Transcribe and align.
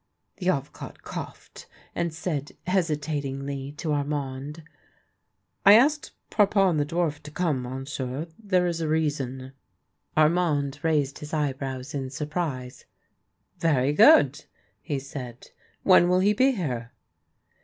The 0.37 0.47
Avocat 0.49 1.03
coughed, 1.03 1.67
and 1.93 2.11
said 2.11 2.53
hesitatingly 2.65 3.73
to 3.73 3.91
Ar 3.91 4.03
mand:" 4.03 4.63
I 5.63 5.73
asked 5.75 6.13
Parpon 6.31 6.77
the 6.79 6.87
dwarf 6.87 7.21
to 7.21 7.29
come, 7.29 7.61
monsieur. 7.61 8.25
There 8.43 8.65
is 8.65 8.81
a 8.81 8.87
reason." 8.87 9.51
Armand 10.17 10.79
raised 10.81 11.19
his 11.19 11.35
eyebrows 11.35 11.93
in 11.93 12.09
surprise," 12.09 12.85
Very 13.59 13.93
good," 13.93 14.45
he 14.81 14.97
said." 14.97 15.51
When 15.83 16.09
will 16.09 16.21
he 16.21 16.33
be 16.33 16.53
here? 16.53 16.93